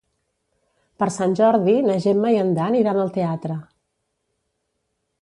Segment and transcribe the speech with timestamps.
[1.03, 3.63] Per Sant Jordi na Gemma i en Dan iran al teatre.